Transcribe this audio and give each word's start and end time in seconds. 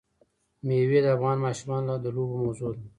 مېوې 0.65 0.99
د 1.03 1.07
افغان 1.15 1.37
ماشومانو 1.45 1.93
د 2.03 2.05
لوبو 2.15 2.35
موضوع 2.43 2.71
ده. 2.77 2.83